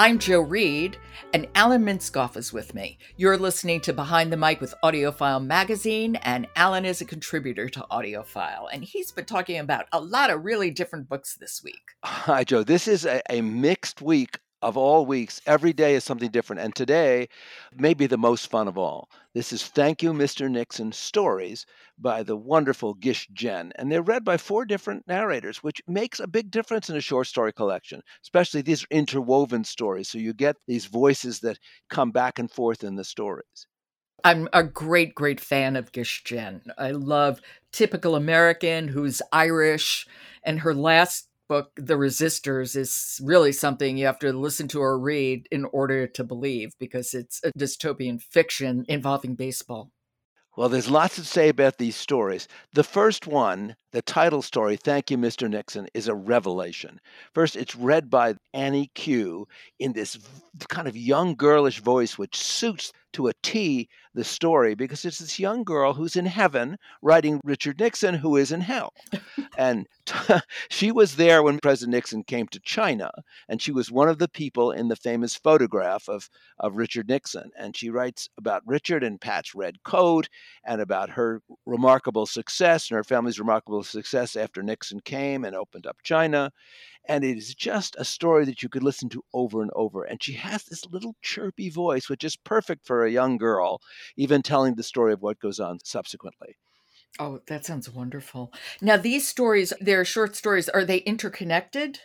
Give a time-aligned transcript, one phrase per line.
[0.00, 0.96] I'm Jo Reed,
[1.34, 2.96] and Alan Minskoff is with me.
[3.18, 7.84] You're listening to Behind the Mic with AudioFile Magazine, and Alan is a contributor to
[7.90, 11.82] AudioFile, and he's been talking about a lot of really different books this week.
[12.02, 12.62] Hi, Jo.
[12.62, 15.40] This is a, a mixed week of all weeks.
[15.46, 17.28] Every day is something different, and today
[17.74, 19.08] may be the most fun of all.
[19.34, 20.50] This is Thank You, Mr.
[20.50, 21.66] Nixon Stories
[21.98, 23.72] by the wonderful Gish Jen.
[23.76, 27.26] And they're read by four different narrators, which makes a big difference in a short
[27.26, 30.08] story collection, especially these interwoven stories.
[30.08, 31.58] So you get these voices that
[31.88, 33.66] come back and forth in the stories.
[34.24, 36.62] I'm a great, great fan of Gish Jen.
[36.76, 37.40] I love
[37.72, 40.06] typical American who's Irish,
[40.42, 44.96] and her last book, The Resisters, is really something you have to listen to or
[44.96, 49.90] read in order to believe because it's a dystopian fiction involving baseball.
[50.56, 52.46] Well, there's lots to say about these stories.
[52.72, 55.50] The first one, the title story, Thank You, Mr.
[55.50, 57.00] Nixon, is a revelation.
[57.34, 59.48] First, it's read by Annie Q
[59.80, 60.18] in this
[60.68, 65.38] kind of young girlish voice, which suits to a T the story because it's this
[65.38, 68.92] young girl who's in heaven writing Richard Nixon, who is in hell.
[69.56, 70.34] and t-
[70.68, 73.10] she was there when President Nixon came to China,
[73.48, 76.28] and she was one of the people in the famous photograph of,
[76.58, 77.50] of Richard Nixon.
[77.56, 80.28] And she writes about Richard and Pat's red coat
[80.64, 85.86] and about her remarkable success and her family's remarkable success after Nixon came and opened
[85.86, 86.50] up China.
[87.08, 90.04] And it is just a story that you could listen to over and over.
[90.04, 93.80] And she has this little chirpy voice, which is perfect for a young girl,
[94.16, 96.56] even telling the story of what goes on subsequently.
[97.20, 98.52] Oh, that sounds wonderful.
[98.80, 100.68] Now, these stories, they're short stories.
[100.68, 102.00] Are they interconnected?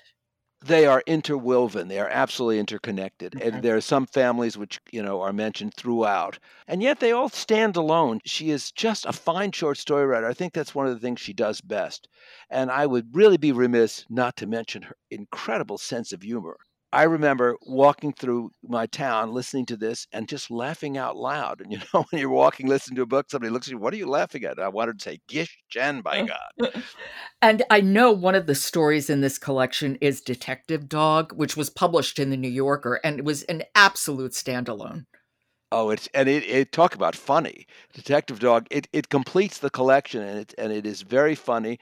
[0.65, 3.39] they are interwoven they are absolutely interconnected Okay.
[3.39, 7.29] and there are some families which you know are mentioned throughout and yet they all
[7.29, 10.93] stand alone she is just a fine short story writer i think that's one of
[10.93, 12.09] the things she does best
[12.49, 16.57] and i would really be remiss not to mention her incredible sense of humor
[16.95, 21.59] I remember walking through my town listening to this and just laughing out loud.
[21.59, 23.93] And you know, when you're walking listening to a book, somebody looks at you, What
[23.93, 24.55] are you laughing at?
[24.55, 26.25] And I wanted to say, Gish Jen, by
[26.61, 26.83] God.
[27.41, 31.69] And I know one of the stories in this collection is Detective Dog, which was
[31.69, 35.03] published in the New Yorker, and it was an absolute standalone.
[35.71, 37.65] Oh, it's and it, it talk about funny.
[37.93, 41.79] Detective Dog, it, it completes the collection and it and it is very funny.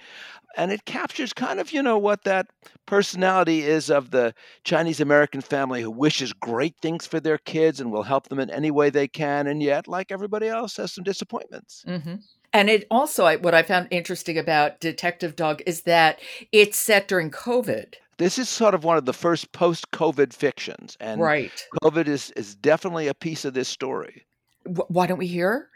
[0.57, 2.47] And it captures kind of, you know, what that
[2.87, 4.33] personality is of the
[4.65, 8.49] Chinese American family who wishes great things for their kids and will help them in
[8.51, 11.85] any way they can, and yet, like everybody else, has some disappointments.
[11.85, 12.15] hmm
[12.53, 16.19] And it also, what I found interesting about Detective Dog is that
[16.51, 17.95] it's set during COVID.
[18.17, 21.51] This is sort of one of the first post-COVID fictions, and right.
[21.83, 24.25] COVID is is definitely a piece of this story.
[24.65, 25.69] Wh- why don't we hear?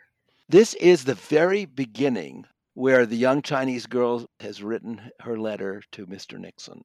[0.49, 6.05] This is the very beginning where the young Chinese girl has written her letter to
[6.05, 6.37] Mr.
[6.39, 6.83] Nixon.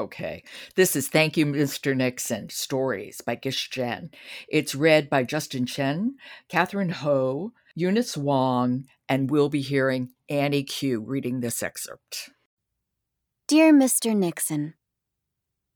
[0.00, 0.42] Okay.
[0.74, 1.94] This is Thank You, Mr.
[1.94, 4.10] Nixon Stories by Gish Jen.
[4.48, 6.16] It's read by Justin Chen,
[6.48, 12.30] Catherine Ho, Eunice Wong, and we'll be hearing Annie Q reading this excerpt.
[13.46, 14.16] Dear Mr.
[14.16, 14.74] Nixon,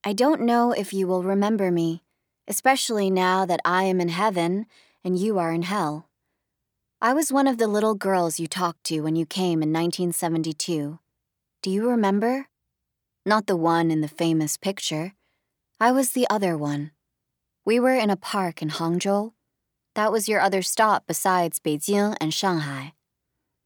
[0.09, 2.03] I don't know if you will remember me,
[2.49, 4.65] especially now that I am in heaven
[5.05, 6.09] and you are in hell.
[7.03, 10.99] I was one of the little girls you talked to when you came in 1972.
[11.61, 12.47] Do you remember?
[13.27, 15.13] Not the one in the famous picture.
[15.79, 16.93] I was the other one.
[17.67, 19.33] We were in a park in Hangzhou.
[19.95, 22.95] That was your other stop besides Beijing and Shanghai.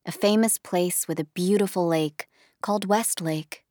[0.05, 2.27] A famous place with a beautiful lake
[2.61, 3.63] called West Lake.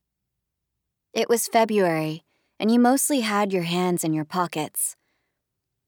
[1.14, 2.24] It was February,
[2.62, 4.96] and you mostly had your hands in your pockets.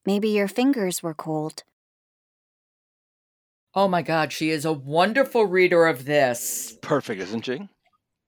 [0.04, 1.62] Maybe your fingers were cold.
[3.76, 6.76] Oh my God, she is a wonderful reader of this.
[6.82, 7.68] Perfect, isn't she?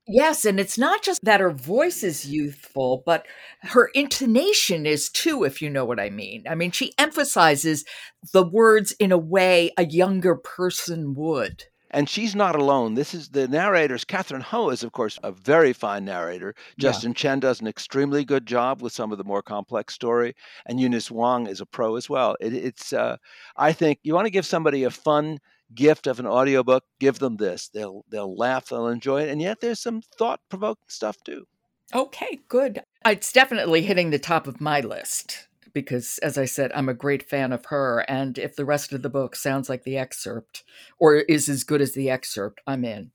[0.06, 3.26] Yes, and it's not just that her voice is youthful, but
[3.62, 6.44] her intonation is too, if you know what I mean.
[6.48, 7.84] I mean, she emphasizes
[8.32, 11.64] the words in a way a younger person would.
[11.96, 12.92] And she's not alone.
[12.92, 14.04] This is the narrators.
[14.04, 16.54] Catherine Ho is, of course, a very fine narrator.
[16.78, 17.14] Justin yeah.
[17.14, 20.34] Chen does an extremely good job with some of the more complex story,
[20.66, 22.36] and Eunice Wong is a pro as well.
[22.38, 23.16] It, it's, uh,
[23.56, 25.38] I think, you want to give somebody a fun
[25.74, 27.70] gift of an audiobook, give them this.
[27.72, 31.46] They'll they'll laugh, they'll enjoy it, and yet there's some thought provoking stuff too.
[31.94, 32.82] Okay, good.
[33.06, 35.45] It's definitely hitting the top of my list
[35.76, 38.02] because, as I said, I'm a great fan of her.
[38.08, 40.64] And if the rest of the book sounds like the excerpt
[40.98, 43.10] or is as good as the excerpt, I'm in.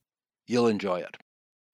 [0.46, 1.18] You'll enjoy it.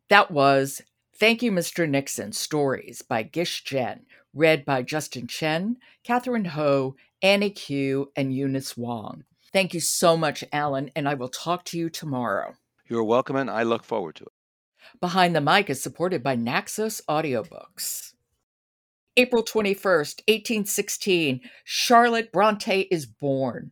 [0.07, 0.81] That was
[1.19, 1.89] Thank You, Mr.
[1.89, 5.75] Nixon Stories by Gish Jen, read by Justin Chen,
[6.05, 9.25] Catherine Ho, Annie Q, and Eunice Wong.
[9.51, 12.53] Thank you so much, Alan, and I will talk to you tomorrow.
[12.87, 14.31] You're welcome, and I look forward to it.
[15.01, 18.06] Behind the Mic is supported by Naxos Audiobooks.
[19.19, 23.71] April 21st, 1816, Charlotte Bronte is born.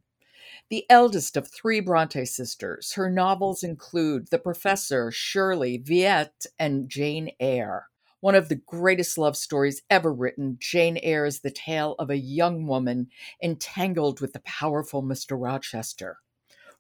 [0.72, 7.30] The eldest of three Bronte sisters, her novels include The Professor, Shirley, Villette, and Jane
[7.40, 7.86] Eyre.
[8.22, 12.18] One of the greatest love stories ever written, Jane Eyre is the tale of a
[12.18, 13.10] young woman
[13.44, 15.40] entangled with the powerful Mr.
[15.40, 16.18] Rochester.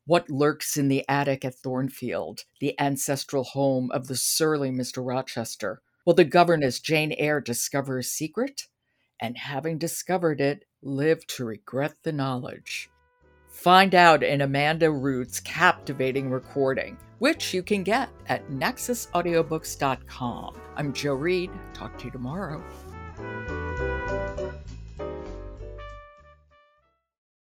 [0.07, 5.05] What lurks in the attic at Thornfield, the ancestral home of the surly Mr.
[5.05, 5.83] Rochester?
[6.05, 8.67] Will the governess Jane Eyre discover a secret?
[9.19, 12.91] And having discovered it, live to regret the knowledge.
[13.49, 20.61] Find out in Amanda Root's captivating recording, which you can get at naxosaudiobooks.com.
[20.75, 21.49] I'm Jo Reed.
[21.73, 22.63] Talk to you tomorrow.